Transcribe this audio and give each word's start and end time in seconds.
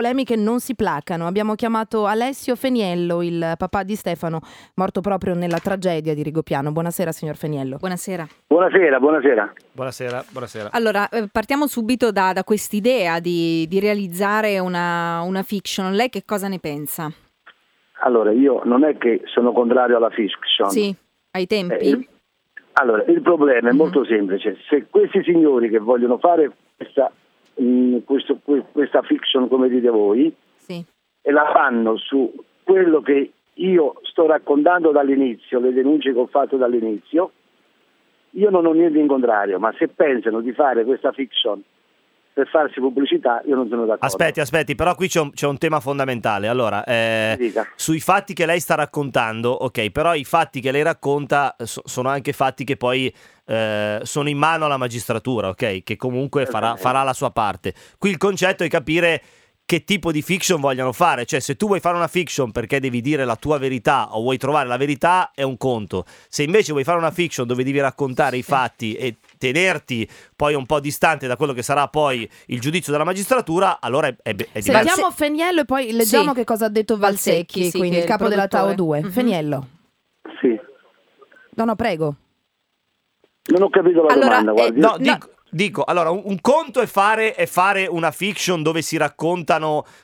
polemiche 0.00 0.36
non 0.36 0.60
si 0.60 0.74
placano. 0.74 1.26
Abbiamo 1.26 1.54
chiamato 1.54 2.04
Alessio 2.04 2.54
Feniello, 2.54 3.22
il 3.22 3.54
papà 3.56 3.82
di 3.82 3.94
Stefano, 3.94 4.40
morto 4.74 5.00
proprio 5.00 5.32
nella 5.32 5.56
tragedia 5.58 6.12
di 6.12 6.22
Rigopiano. 6.22 6.70
Buonasera, 6.70 7.12
signor 7.12 7.36
Feniello. 7.36 7.78
Buonasera. 7.78 8.26
Buonasera, 8.46 9.00
buonasera. 9.00 9.52
Buonasera, 9.72 10.24
buonasera. 10.28 10.68
Allora, 10.72 11.08
eh, 11.08 11.28
partiamo 11.32 11.66
subito 11.66 12.12
da, 12.12 12.34
da 12.34 12.44
quest'idea 12.44 13.20
di, 13.20 13.66
di 13.68 13.80
realizzare 13.80 14.58
una, 14.58 15.22
una 15.22 15.42
fiction. 15.42 15.94
Lei 15.94 16.10
che 16.10 16.24
cosa 16.26 16.46
ne 16.48 16.58
pensa? 16.58 17.10
Allora, 18.02 18.32
io 18.32 18.60
non 18.64 18.84
è 18.84 18.98
che 18.98 19.22
sono 19.24 19.52
contrario 19.52 19.96
alla 19.96 20.10
fiction. 20.10 20.68
Sì, 20.68 20.94
ai 21.30 21.46
tempi? 21.46 21.74
Eh, 21.74 21.88
il- 21.88 22.08
allora, 22.74 23.02
il 23.08 23.22
problema 23.22 23.70
è 23.70 23.72
Mhm. 23.72 23.78
molto 23.78 24.04
semplice. 24.04 24.58
Se 24.68 24.84
questi 24.90 25.22
signori 25.24 25.70
che 25.70 25.78
vogliono 25.78 26.18
fare 26.18 26.50
questa, 26.76 27.10
mh, 27.56 27.98
questo- 28.04 28.38
que- 28.44 28.64
questa 28.72 29.02
fiction, 29.02 29.48
come 29.48 29.68
dite 29.68 29.88
voi, 29.88 30.34
Sì. 30.56 30.84
e 31.22 31.30
la 31.30 31.50
fanno 31.52 31.96
su 31.96 32.32
quello 32.62 33.00
che 33.00 33.32
io 33.54 33.94
sto 34.02 34.26
raccontando 34.26 34.90
dall'inizio, 34.90 35.60
le 35.60 35.72
denunce 35.72 36.12
che 36.12 36.18
ho 36.18 36.26
fatto 36.26 36.56
dall'inizio, 36.56 37.30
io 38.30 38.50
non 38.50 38.66
ho 38.66 38.72
niente 38.72 38.98
in 38.98 39.06
contrario, 39.06 39.58
ma 39.58 39.72
se 39.78 39.88
pensano 39.88 40.40
di 40.40 40.52
fare 40.52 40.84
questa 40.84 41.12
fiction 41.12 41.62
per 42.36 42.48
farsi 42.48 42.80
pubblicità, 42.80 43.40
io 43.46 43.56
non 43.56 43.66
sono 43.66 43.86
d'accordo. 43.86 44.04
Aspetti, 44.04 44.40
aspetti, 44.40 44.74
però 44.74 44.94
qui 44.94 45.08
c'è 45.08 45.20
un, 45.20 45.30
c'è 45.30 45.46
un 45.46 45.56
tema 45.56 45.80
fondamentale. 45.80 46.48
Allora, 46.48 46.84
eh, 46.84 47.50
sui 47.76 47.98
fatti 47.98 48.34
che 48.34 48.44
lei 48.44 48.60
sta 48.60 48.74
raccontando, 48.74 49.52
ok, 49.52 49.88
però 49.88 50.14
i 50.14 50.24
fatti 50.24 50.60
che 50.60 50.70
lei 50.70 50.82
racconta 50.82 51.56
so- 51.60 51.80
sono 51.86 52.10
anche 52.10 52.34
fatti 52.34 52.64
che 52.64 52.76
poi 52.76 53.10
eh, 53.46 54.00
sono 54.02 54.28
in 54.28 54.36
mano 54.36 54.66
alla 54.66 54.76
magistratura, 54.76 55.48
ok? 55.48 55.82
Che 55.82 55.96
comunque 55.96 56.44
farà, 56.44 56.76
farà 56.76 57.02
la 57.02 57.14
sua 57.14 57.30
parte. 57.30 57.72
Qui 57.96 58.10
il 58.10 58.18
concetto 58.18 58.64
è 58.64 58.68
capire 58.68 59.22
che 59.66 59.82
tipo 59.82 60.12
di 60.12 60.22
fiction 60.22 60.60
vogliono 60.60 60.92
fare, 60.92 61.26
cioè 61.26 61.40
se 61.40 61.56
tu 61.56 61.66
vuoi 61.66 61.80
fare 61.80 61.96
una 61.96 62.06
fiction 62.06 62.52
perché 62.52 62.78
devi 62.78 63.00
dire 63.00 63.24
la 63.24 63.34
tua 63.34 63.58
verità 63.58 64.14
o 64.16 64.20
vuoi 64.22 64.38
trovare 64.38 64.68
la 64.68 64.76
verità 64.76 65.32
è 65.34 65.42
un 65.42 65.56
conto, 65.56 66.04
se 66.28 66.44
invece 66.44 66.70
vuoi 66.70 66.84
fare 66.84 66.98
una 66.98 67.10
fiction 67.10 67.48
dove 67.48 67.64
devi 67.64 67.80
raccontare 67.80 68.36
i 68.36 68.42
fatti 68.44 68.94
e 68.94 69.16
tenerti 69.36 70.08
poi 70.36 70.54
un 70.54 70.66
po' 70.66 70.78
distante 70.78 71.26
da 71.26 71.36
quello 71.36 71.52
che 71.52 71.62
sarà 71.62 71.88
poi 71.88 72.30
il 72.46 72.60
giudizio 72.60 72.92
della 72.92 73.02
magistratura, 73.02 73.78
allora 73.80 74.06
è, 74.06 74.14
è, 74.22 74.30
è 74.30 74.34
diverso. 74.34 74.62
Sentiamo 74.62 75.10
Feniello 75.10 75.60
e 75.62 75.64
poi 75.64 75.90
leggiamo 75.90 76.30
Sì. 76.30 76.34
che 76.36 76.44
cosa 76.44 76.66
ha 76.66 76.70
detto 76.70 76.96
Valsecchi, 76.96 77.32
Valsecchi, 77.32 77.64
sì, 77.70 77.78
quindi 77.78 77.96
il 77.96 78.02
è 78.02 78.04
il 78.04 78.10
capo 78.10 78.28
della 78.28 78.46
Tao 78.46 78.66
produttore. 78.66 79.00
2. 79.00 79.08
Mhm. 79.08 79.12
Feniello. 79.12 79.68
Sì. 80.40 80.60
No, 81.56 81.64
no, 81.64 81.74
prego. 81.74 82.14
Non 83.46 83.62
ho 83.62 83.70
capito 83.70 84.02
la 84.04 84.12
Allora, 84.14 84.40
domanda, 84.42 84.64
eh, 84.64 84.70
No. 84.70 84.96
dico, 84.98 85.30
dico, 85.50 85.84
allora, 85.84 86.10
un, 86.10 86.22
un 86.24 86.40
conto 86.40 86.80
è 86.80 86.86
fare, 86.86 87.34
è 87.34 87.46
fare 87.46 87.86
una 87.86 88.10
fiction 88.10 88.62
dove 88.62 88.82
si 88.82 88.96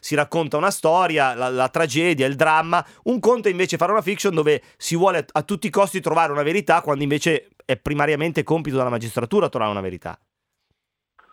si 0.00 0.14
racconta 0.14 0.56
una 0.56 0.70
storia, 0.70 1.34
la, 1.34 1.48
la 1.48 1.68
tragedia, 1.68 2.26
il 2.26 2.36
dramma. 2.36 2.84
Un 3.04 3.20
conto 3.20 3.48
è 3.48 3.50
invece 3.50 3.76
fare 3.76 3.92
una 3.92 4.02
fiction 4.02 4.34
dove 4.34 4.62
si 4.76 4.96
vuole 4.96 5.18
a, 5.18 5.24
a 5.32 5.42
tutti 5.42 5.66
i 5.66 5.70
costi 5.70 6.00
trovare 6.00 6.32
una 6.32 6.42
verità, 6.42 6.80
quando 6.80 7.02
invece 7.02 7.48
è 7.64 7.76
primariamente 7.76 8.42
compito 8.42 8.76
della 8.76 8.90
magistratura 8.90 9.48
trovare 9.48 9.72
una 9.72 9.80
verità. 9.80 10.18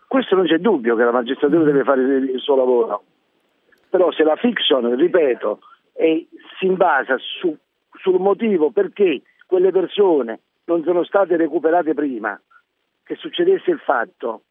Questo 0.07 0.35
non 0.35 0.45
c'è 0.45 0.57
dubbio 0.57 0.95
che 0.95 1.03
la 1.03 1.11
magistratura 1.11 1.63
deve 1.63 1.83
fare 1.83 2.01
il 2.01 2.39
suo 2.39 2.55
lavoro. 2.55 3.03
Però 3.89 4.11
se 4.11 4.23
la 4.23 4.35
fiction, 4.35 4.95
ripeto, 4.95 5.59
è- 5.93 6.25
si 6.59 6.67
basa 6.69 7.15
su- 7.17 7.57
sul 8.01 8.19
motivo 8.19 8.71
perché 8.71 9.21
quelle 9.45 9.71
persone 9.71 10.41
non 10.65 10.83
sono 10.83 11.03
state 11.03 11.35
recuperate 11.35 11.93
prima 11.93 12.39
che 13.09 13.15
succedesse 13.15 13.71
il 13.71 13.79
fatto, 13.79 14.43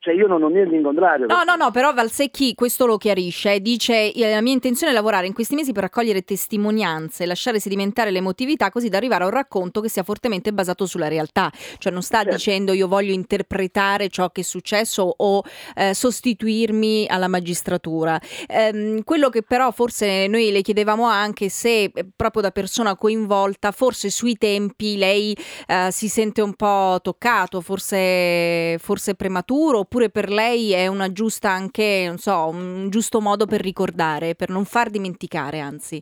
cioè 0.00 0.14
io 0.14 0.26
non 0.26 0.42
ho 0.42 0.48
niente 0.48 0.74
in 0.74 0.82
contrario. 0.82 1.26
No, 1.26 1.42
no, 1.44 1.56
no, 1.56 1.70
però 1.70 1.92
Valsecchi 1.92 2.54
questo 2.54 2.86
lo 2.86 2.96
chiarisce. 2.96 3.60
Dice: 3.60 4.12
"Eh, 4.12 4.30
La 4.30 4.40
mia 4.40 4.54
intenzione 4.54 4.92
è 4.92 4.94
lavorare 4.94 5.26
in 5.26 5.34
questi 5.34 5.54
mesi 5.54 5.72
per 5.72 5.82
raccogliere 5.82 6.22
testimonianze, 6.22 7.26
lasciare 7.26 7.60
sedimentare 7.60 8.10
l'emotività, 8.10 8.70
così 8.70 8.88
da 8.88 8.96
arrivare 8.96 9.24
a 9.24 9.26
un 9.26 9.32
racconto 9.32 9.82
che 9.82 9.90
sia 9.90 10.02
fortemente 10.02 10.52
basato 10.52 10.86
sulla 10.86 11.06
realtà. 11.08 11.50
Cioè, 11.78 11.92
non 11.92 12.02
sta 12.02 12.18
Certo. 12.22 12.36
dicendo 12.36 12.72
io 12.72 12.88
voglio 12.88 13.12
interpretare 13.12 14.08
ciò 14.08 14.30
che 14.30 14.40
è 14.40 14.44
successo 14.44 15.14
o 15.18 15.42
eh, 15.74 15.92
sostituirmi 15.94 17.06
alla 17.08 17.28
magistratura. 17.28 18.18
Ehm, 18.48 19.02
quello 19.04 19.28
che 19.28 19.42
però 19.42 19.70
forse 19.70 20.26
noi 20.28 20.50
le 20.50 20.62
chiedevamo 20.62 21.04
anche 21.04 21.48
se 21.50 21.84
eh, 21.84 22.06
proprio 22.16 22.40
da 22.42 22.50
persona 22.50 22.96
coinvolta, 22.96 23.70
forse 23.72 24.08
sui 24.10 24.36
tempi 24.38 24.96
lei 24.96 25.36
eh, 25.66 25.88
si 25.90 26.08
sente 26.08 26.40
un 26.40 26.54
po' 26.54 26.98
toccato, 27.02 27.60
forse, 27.60 28.78
forse 28.78 29.14
prematuro, 29.14 29.84
oppure 29.92 30.08
per 30.08 30.28
lei 30.30 30.70
è 30.70 30.86
una 30.86 31.10
giusta 31.10 31.50
anche, 31.50 32.04
non 32.06 32.18
so, 32.18 32.46
un 32.46 32.90
giusto 32.90 33.20
modo 33.20 33.46
per 33.46 33.60
ricordare, 33.60 34.36
per 34.36 34.48
non 34.48 34.64
far 34.64 34.88
dimenticare, 34.88 35.58
anzi. 35.58 36.00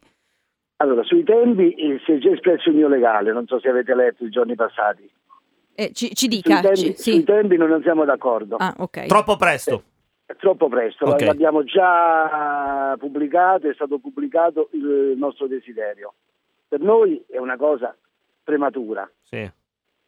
Allora, 0.76 1.02
sui 1.04 1.24
tempi 1.24 1.72
eh, 1.72 1.98
si 2.04 2.12
è 2.12 2.18
già 2.18 2.30
espresso 2.30 2.68
il 2.68 2.74
mio 2.74 2.86
legale, 2.88 3.32
non 3.32 3.46
so 3.46 3.58
se 3.58 3.70
avete 3.70 3.94
letto 3.94 4.26
i 4.26 4.28
giorni 4.28 4.54
passati. 4.56 5.10
Eh, 5.74 5.92
ci, 5.94 6.08
ci 6.14 6.26
Sui 6.26 6.28
dica. 6.28 6.60
tempi, 6.60 6.76
ci- 6.76 6.92
sì. 6.96 7.12
sui 7.12 7.24
tempi 7.24 7.56
non 7.56 7.80
siamo 7.82 8.04
d'accordo. 8.04 8.56
Ah, 8.56 8.74
ok. 8.76 9.06
Troppo 9.06 9.36
presto. 9.36 9.82
È 10.26 10.36
troppo 10.36 10.68
presto, 10.68 11.06
Ok. 11.06 11.22
l'abbiamo 11.22 11.64
già 11.64 12.94
pubblicato, 12.98 13.70
è 13.70 13.72
stato 13.74 13.98
pubblicato 13.98 14.68
il 14.72 15.14
nostro 15.16 15.46
desiderio. 15.46 16.12
Per 16.68 16.80
noi 16.80 17.24
è 17.26 17.38
una 17.38 17.56
cosa 17.56 17.96
prematura, 18.44 19.10
Sì. 19.22 19.50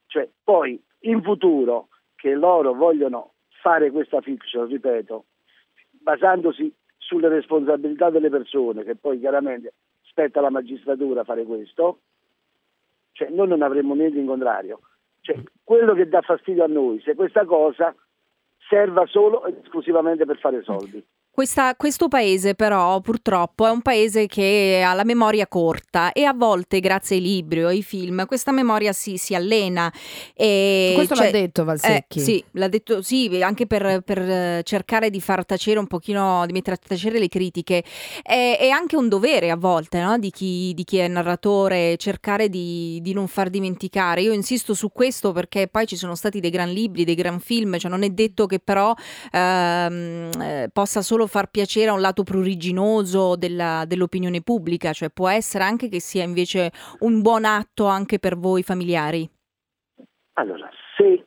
cioè 0.08 0.28
poi 0.44 0.78
in 1.04 1.22
futuro 1.22 1.88
che 2.14 2.34
loro 2.34 2.74
vogliono 2.74 3.32
fare 3.60 3.91
questa 3.91 4.21
fiction, 4.21 4.66
ripeto, 4.66 5.25
basandosi 6.03 6.72
sulle 6.97 7.28
responsabilità 7.28 8.10
delle 8.10 8.31
persone, 8.31 8.84
che 8.84 8.97
poi 8.97 9.19
chiaramente 9.19 9.75
spetta 10.03 10.38
alla 10.38 10.50
magistratura 10.50 11.25
fare 11.25 11.44
questo, 11.44 12.00
cioè 13.12 13.28
noi 13.31 13.49
non 13.49 13.62
avremmo 13.62 13.94
niente 13.94 14.19
in 14.19 14.26
contrario. 14.26 14.81
Cioè, 15.20 15.37
quello 15.62 15.94
che 15.94 16.09
dà 16.09 16.22
fastidio 16.22 16.65
a 16.65 16.69
noi, 16.69 17.00
se 17.00 17.15
questa 17.15 17.44
cosa 17.44 17.94
serva 18.69 19.04
solo 19.06 19.44
ed 19.44 19.59
esclusivamente 19.62 20.25
per 20.25 20.38
fare 20.38 20.62
soldi. 20.62 21.04
Questa- 21.32 21.74
questo 21.76 22.08
paese 22.08 22.54
però 22.54 23.00
purtroppo 23.00 23.66
è 23.66 23.70
un 23.70 23.82
paese 23.82 24.26
che 24.26 24.82
ha 24.84 24.92
la 24.94 25.04
memoria 25.04 25.46
corta 25.46 26.12
e 26.12 26.24
a 26.24 26.34
volte 26.34 26.80
grazie 26.80 27.16
ai 27.16 27.22
libri 27.22 27.64
o 27.64 27.68
ai 27.68 27.82
film 27.82 28.26
questa 28.26 28.52
memoria 28.52 28.92
si, 28.92 29.16
si 29.16 29.34
allena. 29.34 29.92
E 30.34 30.92
Questo 30.94 31.14
cioè- 31.14 31.26
l'ha 31.26 31.38
detto 31.38 31.64
Valsecchi. 31.64 32.19
Eh, 32.19 32.22
sì, 32.22 32.44
l'ha 32.52 32.69
detto 32.69 33.00
sì, 33.02 33.40
anche 33.42 33.66
per, 33.66 34.02
per, 34.04 34.62
cercare 34.64 35.08
di 35.08 35.20
far 35.20 35.46
tacere 35.46 35.78
un 35.78 35.86
pochino, 35.86 36.44
di 36.46 36.52
mettere 36.52 36.76
a 36.76 36.78
tacere 36.86 37.19
le 37.19 37.28
critiche. 37.28 37.84
È, 38.22 38.58
è 38.60 38.69
anche 38.69 38.96
un 38.96 39.08
dovere 39.08 39.50
a 39.50 39.56
volte 39.56 40.00
no? 40.00 40.19
di, 40.19 40.30
chi, 40.30 40.72
di 40.74 40.84
chi 40.84 40.98
è 40.98 41.08
narratore 41.08 41.96
cercare 41.96 42.48
di, 42.48 42.98
di 43.02 43.12
non 43.12 43.28
far 43.28 43.50
dimenticare. 43.50 44.22
Io 44.22 44.32
insisto 44.32 44.74
su 44.74 44.90
questo 44.92 45.32
perché 45.32 45.69
poi 45.69 45.86
ci 45.86 45.96
sono 45.96 46.14
stati 46.14 46.40
dei 46.40 46.50
gran 46.50 46.70
libri, 46.70 47.04
dei 47.04 47.14
gran 47.14 47.40
film, 47.40 47.78
cioè 47.78 47.90
non 47.90 48.02
è 48.02 48.10
detto 48.10 48.46
che 48.46 48.58
però 48.58 48.94
ehm, 49.32 50.30
eh, 50.40 50.70
possa 50.72 51.02
solo 51.02 51.19
far 51.26 51.48
piacere 51.50 51.91
a 51.91 51.92
un 51.92 52.00
lato 52.00 52.22
pruriginoso 52.22 53.36
della- 53.36 53.84
dell'opinione 53.86 54.41
pubblica, 54.42 54.92
cioè 54.92 55.10
può 55.10 55.28
essere 55.28 55.64
anche 55.64 55.88
che 55.88 56.00
sia 56.00 56.22
invece 56.25 56.70
un 57.00 57.20
buon 57.22 57.44
atto 57.44 57.86
anche 57.86 58.19
per 58.19 58.36
voi 58.36 58.62
familiari. 58.62 59.28
Allora, 60.34 60.69
se 60.97 61.25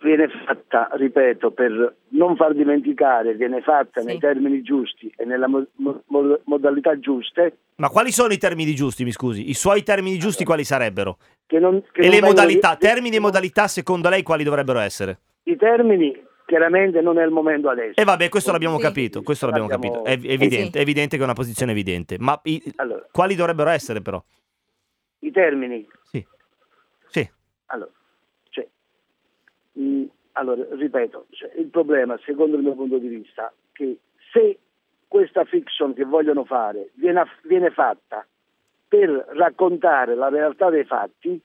viene 0.00 0.28
fatta, 0.46 0.90
ripeto, 0.92 1.50
per 1.52 1.96
non 2.08 2.36
far 2.36 2.54
dimenticare, 2.54 3.34
viene 3.34 3.62
fatta 3.62 4.00
Sì. 4.00 4.06
nei 4.06 4.18
termini 4.18 4.60
giusti 4.62 5.12
e 5.16 5.24
nelle 5.24 5.46
mo- 5.46 5.66
mo- 5.76 6.40
modalità 6.44 6.98
giuste, 6.98 7.58
Ma 7.76 7.88
quali 7.88 8.12
sono 8.12 8.32
i 8.32 8.38
termini 8.38 8.72
giusti, 8.74 9.02
mi 9.02 9.10
scusi? 9.10 9.48
I 9.48 9.54
suoi 9.54 9.82
termini 9.82 10.16
giusti 10.18 10.44
quali 10.44 10.62
sarebbero? 10.64 11.16
che 11.46 11.58
non, 11.58 11.82
che 11.92 12.00
E 12.00 12.02
non 12.02 12.04
le 12.04 12.20
vengono 12.20 12.32
modalità, 12.32 12.74
di- 12.74 12.86
termini 12.86 13.16
e 13.16 13.20
modalità 13.20 13.66
secondo 13.66 14.08
lei 14.08 14.22
quali 14.22 14.44
dovrebbero 14.44 14.78
essere? 14.78 15.18
I 15.44 15.56
termini 15.56 16.16
chiaramente 16.46 17.00
non 17.00 17.18
è 17.18 17.24
il 17.24 17.30
momento 17.30 17.68
adesso. 17.68 18.00
E 18.00 18.04
vabbè, 18.04 18.28
questo 18.28 18.52
l'abbiamo 18.52 18.76
Sì. 18.76 18.82
capito, 18.82 19.22
questo 19.22 19.46
l'abbiamo 19.46 19.68
Abbiamo- 19.72 20.02
capito. 20.02 20.26
È 20.26 20.28
è 20.28 20.32
evidente, 20.32 20.72
sì. 20.72 20.78
è 20.78 20.80
evidente 20.80 21.16
che 21.16 21.22
è 21.22 21.24
una 21.24 21.32
posizione 21.34 21.72
evidente. 21.72 22.16
Ma 22.18 22.38
i- 22.44 22.62
Allora, 22.76 23.06
quali 23.10 23.34
dovrebbero 23.34 23.70
essere 23.70 24.00
però? 24.02 24.22
i 25.20 25.30
termini, 25.30 25.86
Sì. 26.02 26.24
Sì. 27.06 27.30
allora, 27.66 27.90
cioè, 28.50 28.68
mh, 29.72 30.04
allora 30.32 30.66
ripeto, 30.70 31.26
cioè, 31.30 31.52
il 31.56 31.66
problema, 31.68 32.18
secondo 32.24 32.56
il 32.56 32.62
mio 32.62 32.74
punto 32.74 32.98
di 32.98 33.08
vista, 33.08 33.52
che 33.72 33.98
se 34.32 34.58
questa 35.08 35.44
fiction 35.44 35.94
che 35.94 36.04
vogliono 36.04 36.44
fare 36.44 36.90
viene, 36.94 37.24
viene 37.44 37.70
fatta 37.70 38.26
per 38.88 39.08
raccontare 39.30 40.14
la 40.14 40.28
realtà 40.28 40.68
dei 40.70 40.84
fatti, 40.84 41.40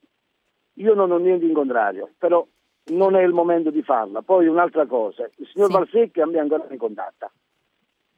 io 0.73 0.94
non 0.94 1.12
ho 1.12 1.18
niente 1.18 1.45
in 1.45 1.53
contrario, 1.53 2.09
però 2.18 2.45
non 2.89 3.15
è 3.15 3.21
il 3.24 3.33
momento 3.33 3.69
di 3.69 3.81
farla. 3.83 4.21
Poi 4.21 4.47
un'altra 4.47 4.86
cosa, 4.86 5.30
il 5.38 5.47
signor 5.51 5.68
Sì. 5.69 5.74
Valsecchi 5.74 6.21
a 6.21 6.25
me 6.25 6.39
ancora 6.39 6.65
mi 6.69 6.77
contatta. 6.77 7.31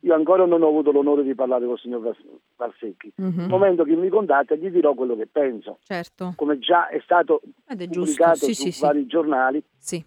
Io 0.04 0.16
ancora 0.16 0.46
non 0.46 0.64
ho 0.64 0.68
avuto 0.68 0.92
l'onore 0.92 1.22
di 1.24 1.36
parlare 1.36 1.64
con 1.66 1.74
il 1.76 1.80
signor 1.80 2.16
Valsecchi. 2.58 3.14
Mhm. 3.18 3.34
Nel 3.38 3.48
momento 3.50 3.84
che 3.84 3.96
mi 3.96 4.10
contatta 4.10 4.56
gli 4.56 4.70
dirò 4.70 4.94
quello 4.96 5.16
che 5.16 5.28
penso, 5.28 5.78
Certo. 5.84 6.34
come 6.36 6.58
già 6.58 6.88
è 6.88 7.00
stato 7.04 7.42
è 7.68 7.76
pubblicato 7.76 8.46
Sì, 8.46 8.54
su 8.56 8.72
sì, 8.72 8.82
vari 8.82 9.06
giornali 9.06 9.64
Sì. 9.78 10.04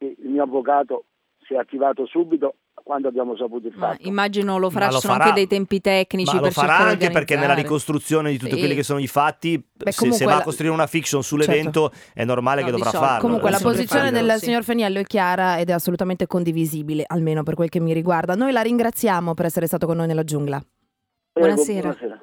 il 0.00 0.16
mio 0.28 0.42
avvocato 0.42 1.04
si 1.46 1.54
è 1.54 1.56
attivato 1.56 2.04
subito 2.04 2.56
quando 2.88 3.08
abbiamo 3.08 3.36
saputo 3.36 3.66
il 3.66 3.74
Ma 3.76 3.88
fatto. 3.90 4.08
immagino 4.08 4.56
lo 4.56 4.70
farà, 4.70 4.86
Ma 4.86 4.92
lo 4.92 5.00
sono 5.00 5.12
farà- 5.12 5.24
anche 5.26 5.36
dei 5.36 5.46
tempi 5.46 5.78
tecnici 5.82 6.30
Ma 6.30 6.36
lo 6.38 6.44
per 6.44 6.52
farà 6.52 6.68
cercare 6.68 6.96
di 6.96 7.04
anche 7.04 7.18
perché 7.18 7.36
nella 7.36 7.52
ricostruzione 7.52 8.30
di 8.30 8.38
tutti 8.38 8.52
Sì. 8.52 8.58
quelli 8.58 8.74
che 8.74 8.82
sono 8.82 8.98
i 8.98 9.06
fatti, 9.06 9.62
Beh, 9.74 9.92
se, 9.92 10.10
se 10.12 10.24
va 10.24 10.32
a 10.32 10.36
la- 10.38 10.42
costruire 10.42 10.72
una 10.72 10.86
fiction 10.86 11.22
sull'evento 11.22 11.92
è 12.14 12.24
normale 12.24 12.60
No, 12.62 12.66
che 12.68 12.72
dovrà 12.72 12.88
solito. 12.88 13.06
farlo. 13.06 13.20
Comunque 13.26 13.50
la 13.50 13.58
posizione 13.60 14.10
farlo, 14.10 14.26
del 14.26 14.38
sì. 14.38 14.44
signor 14.46 14.64
Feniello 14.64 14.98
è 15.00 15.04
chiara 15.04 15.58
ed 15.58 15.68
è 15.68 15.72
assolutamente 15.72 16.26
condivisibile, 16.26 17.04
almeno 17.06 17.42
per 17.42 17.56
quel 17.56 17.68
che 17.68 17.78
mi 17.78 17.92
riguarda. 17.92 18.34
Noi 18.34 18.52
la 18.52 18.62
ringraziamo 18.62 19.34
per 19.34 19.44
essere 19.44 19.66
stato 19.66 19.84
con 19.84 19.98
noi 19.98 20.06
nella 20.06 20.24
giungla. 20.24 20.58
Prego, 20.58 21.46
Buonasera. 21.54 21.80
buonasera. 21.90 22.22